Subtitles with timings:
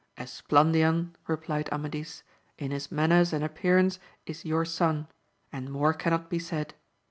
[0.17, 2.23] Esplandian, replied Amadis,
[2.57, 5.07] in his manners and appearance is your son,
[5.51, 6.73] and more cannot be said.